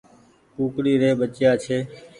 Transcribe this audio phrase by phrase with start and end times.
[0.53, 1.77] ڪوڪڙي ري ٻچيآ ڇي۔